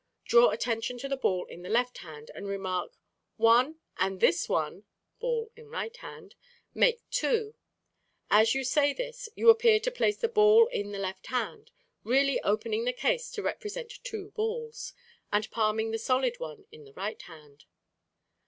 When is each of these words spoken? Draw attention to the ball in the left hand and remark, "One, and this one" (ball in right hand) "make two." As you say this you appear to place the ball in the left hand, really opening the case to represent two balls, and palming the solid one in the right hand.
Draw 0.25 0.49
attention 0.49 0.97
to 0.97 1.07
the 1.07 1.15
ball 1.15 1.45
in 1.45 1.61
the 1.61 1.69
left 1.69 1.99
hand 1.99 2.31
and 2.33 2.47
remark, 2.47 2.97
"One, 3.37 3.77
and 3.97 4.19
this 4.19 4.49
one" 4.49 4.85
(ball 5.19 5.51
in 5.55 5.69
right 5.69 5.95
hand) 5.97 6.33
"make 6.73 7.07
two." 7.11 7.53
As 8.27 8.55
you 8.55 8.63
say 8.63 8.93
this 8.93 9.29
you 9.35 9.51
appear 9.51 9.79
to 9.81 9.91
place 9.91 10.17
the 10.17 10.27
ball 10.27 10.65
in 10.69 10.91
the 10.91 10.97
left 10.97 11.27
hand, 11.27 11.69
really 12.03 12.41
opening 12.41 12.85
the 12.85 12.93
case 12.93 13.29
to 13.33 13.43
represent 13.43 13.91
two 14.03 14.31
balls, 14.31 14.93
and 15.31 15.51
palming 15.51 15.91
the 15.91 15.99
solid 15.99 16.39
one 16.39 16.65
in 16.71 16.83
the 16.83 16.93
right 16.93 17.21
hand. 17.21 17.65